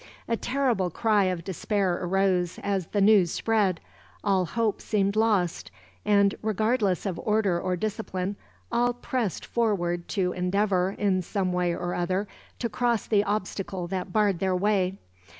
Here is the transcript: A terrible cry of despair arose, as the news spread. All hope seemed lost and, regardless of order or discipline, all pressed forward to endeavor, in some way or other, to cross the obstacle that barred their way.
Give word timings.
A 0.27 0.35
terrible 0.35 0.89
cry 0.89 1.25
of 1.25 1.43
despair 1.43 1.93
arose, 2.01 2.57
as 2.63 2.87
the 2.87 3.01
news 3.01 3.29
spread. 3.29 3.79
All 4.23 4.45
hope 4.45 4.81
seemed 4.81 5.15
lost 5.15 5.69
and, 6.03 6.33
regardless 6.41 7.05
of 7.05 7.19
order 7.19 7.61
or 7.61 7.75
discipline, 7.75 8.35
all 8.71 8.93
pressed 8.93 9.45
forward 9.45 10.07
to 10.07 10.31
endeavor, 10.33 10.95
in 10.97 11.21
some 11.21 11.53
way 11.53 11.71
or 11.71 11.93
other, 11.93 12.27
to 12.57 12.67
cross 12.67 13.05
the 13.05 13.23
obstacle 13.25 13.85
that 13.89 14.11
barred 14.11 14.39
their 14.39 14.55
way. 14.55 14.97